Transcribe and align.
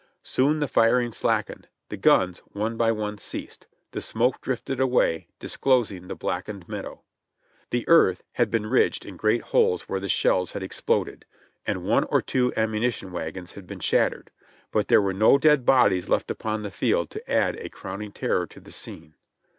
Soon 0.23 0.61
the 0.61 0.67
firing 0.67 1.11
slackened; 1.11 1.67
the 1.89 1.95
guns, 1.95 2.39
one 2.53 2.75
by 2.75 2.91
one, 2.91 3.19
ceased; 3.19 3.67
the 3.91 4.01
smoke 4.01 4.41
drifted 4.41 4.79
away, 4.79 5.27
disclosing 5.37 6.07
the 6.07 6.15
blackened 6.15 6.67
meadow. 6.67 7.03
The 7.69 7.87
earth 7.87 8.23
had 8.31 8.49
been 8.49 8.65
ridged 8.65 9.05
in 9.05 9.15
great 9.15 9.43
holes 9.53 9.83
where 9.83 9.99
the 9.99 10.09
shells 10.09 10.53
had 10.53 10.63
exploded, 10.63 11.25
and 11.67 11.83
one 11.85 12.05
or 12.05 12.19
two 12.23 12.51
ammunition 12.57 13.11
wagons 13.11 13.51
had 13.51 13.67
been 13.67 13.79
shattered, 13.79 14.31
but 14.71 14.87
there 14.87 15.03
were 15.03 15.13
no 15.13 15.37
dead 15.37 15.67
bodies 15.67 16.09
left 16.09 16.31
upon 16.31 16.63
the 16.63 16.71
field 16.71 17.11
to 17.11 17.31
add 17.31 17.55
a 17.57 17.69
crowning 17.69 18.11
terror 18.11 18.47
to 18.47 18.59
the 18.59 18.71
scene. 18.71 19.13